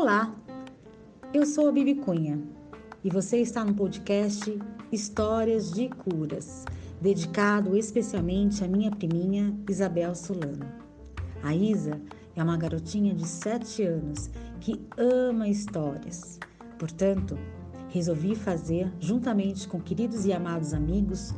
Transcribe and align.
Olá, 0.00 0.32
eu 1.34 1.44
sou 1.44 1.68
a 1.68 1.72
Bibi 1.72 1.96
Cunha 1.96 2.40
e 3.02 3.10
você 3.10 3.38
está 3.38 3.64
no 3.64 3.74
podcast 3.74 4.56
Histórias 4.92 5.72
de 5.72 5.88
Curas, 5.88 6.64
dedicado 7.00 7.76
especialmente 7.76 8.62
à 8.62 8.68
minha 8.68 8.92
priminha 8.92 9.52
Isabel 9.68 10.14
Solano. 10.14 10.64
A 11.42 11.52
Isa 11.52 12.00
é 12.36 12.40
uma 12.44 12.56
garotinha 12.56 13.12
de 13.12 13.26
7 13.26 13.82
anos 13.82 14.30
que 14.60 14.80
ama 14.96 15.48
histórias. 15.48 16.38
Portanto, 16.78 17.36
resolvi 17.88 18.36
fazer, 18.36 18.92
juntamente 19.00 19.66
com 19.66 19.80
queridos 19.80 20.24
e 20.24 20.32
amados 20.32 20.72
amigos, 20.72 21.34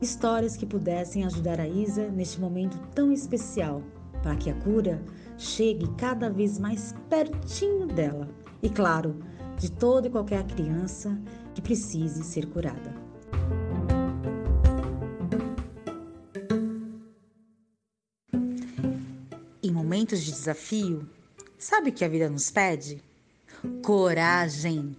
histórias 0.00 0.56
que 0.56 0.64
pudessem 0.64 1.24
ajudar 1.24 1.58
a 1.58 1.66
Isa 1.66 2.06
neste 2.10 2.40
momento 2.40 2.78
tão 2.94 3.10
especial, 3.10 3.82
para 4.24 4.36
que 4.36 4.48
a 4.48 4.54
cura 4.54 5.02
chegue 5.36 5.86
cada 5.98 6.30
vez 6.30 6.58
mais 6.58 6.94
pertinho 7.10 7.86
dela. 7.86 8.26
E 8.62 8.70
claro, 8.70 9.22
de 9.58 9.70
toda 9.70 10.08
e 10.08 10.10
qualquer 10.10 10.42
criança 10.44 11.16
que 11.54 11.60
precise 11.60 12.24
ser 12.24 12.46
curada. 12.46 12.94
Em 19.62 19.70
momentos 19.70 20.22
de 20.22 20.32
desafio, 20.32 21.06
sabe 21.58 21.90
o 21.90 21.92
que 21.92 22.04
a 22.04 22.08
vida 22.08 22.30
nos 22.30 22.50
pede? 22.50 23.02
Coragem! 23.82 24.96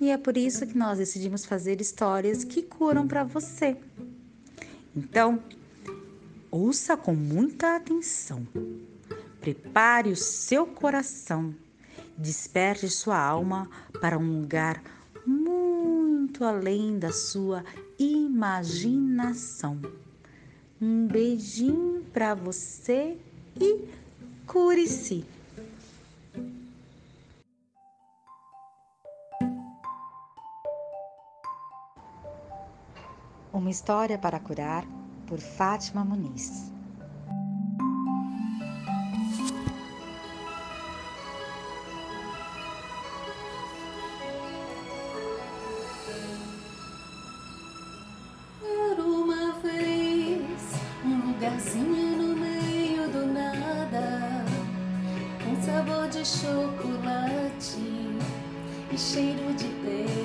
E 0.00 0.08
é 0.08 0.16
por 0.16 0.38
isso 0.38 0.66
que 0.66 0.76
nós 0.76 0.96
decidimos 0.96 1.44
fazer 1.44 1.82
histórias 1.82 2.44
que 2.44 2.62
curam 2.62 3.06
para 3.06 3.24
você. 3.24 3.76
Então, 4.96 5.38
ouça 6.52 6.98
com 6.98 7.14
muita 7.14 7.76
atenção. 7.76 8.46
Prepare 9.40 10.10
o 10.10 10.16
seu 10.16 10.66
coração. 10.66 11.54
Desperte 12.16 12.90
sua 12.90 13.18
alma 13.18 13.70
para 14.00 14.18
um 14.18 14.42
lugar 14.42 14.82
muito 15.26 16.44
além 16.44 16.98
da 16.98 17.10
sua 17.10 17.64
imaginação. 17.98 19.80
Um 20.80 21.06
beijinho 21.06 22.04
para 22.12 22.34
você 22.34 23.16
e 23.58 23.88
cure-se. 24.46 25.24
Uma 33.52 33.70
história 33.70 34.18
para 34.18 34.38
curar 34.40 34.84
por 35.32 35.40
Fátima 35.40 36.04
Muniz. 36.04 36.70
Era 48.62 49.02
uma 49.02 49.52
vez 49.60 50.74
um 51.02 51.28
lugarzinho 51.28 52.16
no 52.18 52.36
meio 52.36 53.08
do 53.08 53.24
nada, 53.32 54.44
com 55.42 55.62
sabor 55.62 56.08
de 56.10 56.26
chocolate 56.26 57.80
e 58.92 58.98
cheiro 58.98 59.54
de 59.54 59.68
terra 59.80 60.21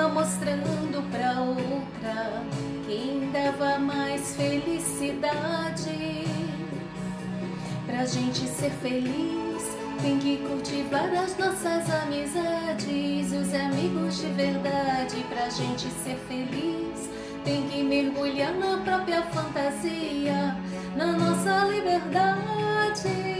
uma 0.00 0.08
mostrando 0.08 1.02
pra 1.10 1.40
outra 1.42 2.42
quem 2.86 3.30
dava 3.30 3.78
mais 3.78 4.34
felicidade. 4.34 6.24
Pra 7.86 8.06
gente 8.06 8.46
ser 8.48 8.70
feliz, 8.82 9.76
tem 10.00 10.18
que 10.18 10.38
cultivar 10.38 11.12
as 11.12 11.36
nossas 11.36 11.90
amizades, 12.02 13.32
os 13.32 13.54
amigos 13.54 14.20
de 14.20 14.28
verdade. 14.28 15.24
Pra 15.28 15.50
gente 15.50 15.88
ser 15.88 16.16
feliz, 16.28 17.10
tem 17.44 17.68
que 17.68 17.82
mergulhar 17.82 18.54
na 18.54 18.78
própria 18.78 19.22
fantasia, 19.22 20.56
na 20.96 21.12
nossa 21.12 21.64
liberdade. 21.66 23.39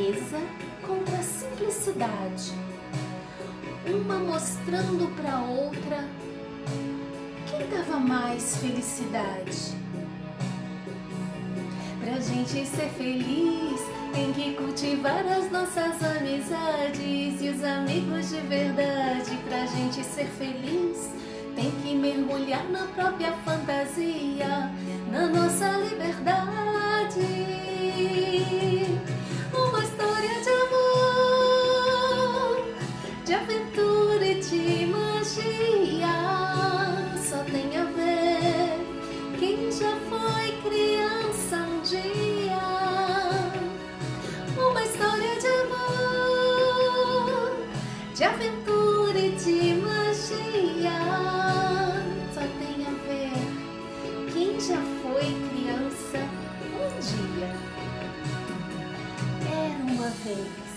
Riqueza 0.00 0.40
contra 0.86 1.16
a 1.18 1.22
simplicidade, 1.22 2.52
uma 3.86 4.18
mostrando 4.18 5.14
para 5.14 5.40
outra 5.40 6.08
quem 7.46 7.68
dava 7.68 7.98
mais 7.98 8.56
felicidade. 8.56 9.78
Pra 12.00 12.18
gente 12.18 12.66
ser 12.66 12.88
feliz, 12.96 13.80
tem 14.14 14.32
que 14.32 14.54
cultivar 14.54 15.24
as 15.26 15.50
nossas 15.52 16.02
amizades 16.02 17.42
e 17.42 17.52
os 17.54 17.62
amigos 17.62 18.30
de 18.30 18.40
verdade. 18.40 19.36
Pra 19.46 19.66
gente 19.66 20.02
ser 20.02 20.26
feliz, 20.26 21.10
tem 21.54 21.70
que 21.82 21.94
mergulhar 21.94 22.64
na 22.70 22.86
própria 22.86 23.32
fantasia, 23.44 24.70
na 25.12 25.26
nossa 25.26 25.68
liberdade. 25.72 26.69
de 33.30 33.36
aventura 33.36 34.26
e 34.26 34.40
de 34.40 34.86
magia. 34.86 36.18
Só 37.16 37.44
tem 37.44 37.76
a 37.76 37.84
ver 37.84 38.80
quem 39.38 39.70
já 39.70 39.96
foi 40.10 40.50
criança 40.68 41.58
um 41.58 41.80
dia. 41.82 42.58
Uma 44.58 44.82
história 44.82 45.38
de 45.38 45.46
amor, 45.62 47.52
de 48.16 48.24
aventura 48.24 49.16
e 49.16 49.30
de 49.36 49.74
magia. 49.74 51.00
Só 52.34 52.40
tem 52.40 52.84
a 52.84 52.90
ver 53.06 53.30
quem 54.32 54.58
já 54.58 54.82
foi 55.04 55.26
criança 55.50 56.18
um 56.74 56.90
dia. 56.98 57.54
Era 59.52 59.84
uma 59.84 60.08
vez. 60.24 60.69